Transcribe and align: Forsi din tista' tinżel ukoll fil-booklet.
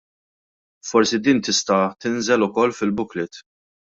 Forsi 0.87 1.17
din 1.25 1.39
tista' 1.47 1.79
tinżel 2.01 2.45
ukoll 2.47 2.71
fil-booklet. 2.79 3.33